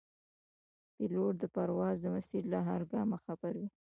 پیلوټ 0.95 1.33
د 1.39 1.43
پرواز 1.55 1.97
د 2.01 2.05
مسیر 2.15 2.43
له 2.53 2.59
هر 2.67 2.81
ګامه 2.91 3.17
خبر 3.25 3.53
وي. 3.59 3.69